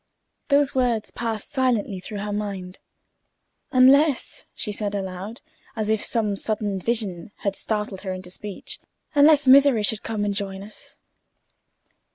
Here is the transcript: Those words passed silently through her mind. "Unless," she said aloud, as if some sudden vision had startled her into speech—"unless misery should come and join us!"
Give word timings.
Those 0.47 0.73
words 0.73 1.11
passed 1.11 1.51
silently 1.53 1.99
through 1.99 2.21
her 2.21 2.31
mind. 2.33 2.79
"Unless," 3.71 4.45
she 4.55 4.71
said 4.71 4.95
aloud, 4.95 5.43
as 5.75 5.89
if 5.89 6.03
some 6.03 6.35
sudden 6.35 6.79
vision 6.79 7.31
had 7.45 7.55
startled 7.55 8.01
her 8.01 8.11
into 8.11 8.31
speech—"unless 8.31 9.47
misery 9.47 9.83
should 9.83 10.01
come 10.01 10.25
and 10.25 10.33
join 10.33 10.63
us!" 10.63 10.95